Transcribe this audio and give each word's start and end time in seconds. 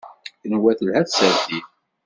Tenwa 0.41 0.71
telha 0.77 1.01
tsertit. 1.05 1.67